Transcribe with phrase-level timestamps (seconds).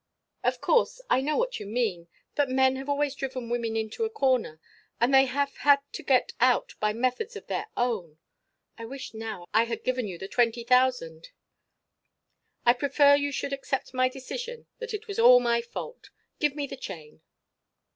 [0.43, 4.09] "Of course I know what you mean but men have always driven women into a
[4.09, 4.59] corner,
[4.99, 8.17] and they have had to get out by methods of their own.
[8.79, 11.29] I wish now I had given you the twenty thousand.
[12.65, 16.09] I prefer you should accept my decision that it was all my fault.
[16.39, 17.21] Give me the chain."